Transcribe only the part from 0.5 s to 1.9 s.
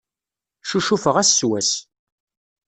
Ccucufeɣ ass s wass.